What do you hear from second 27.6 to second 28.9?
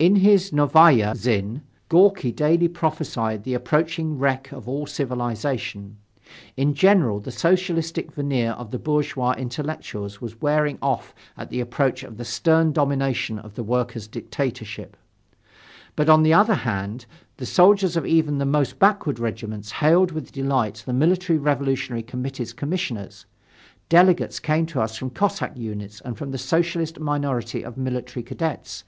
of military cadets.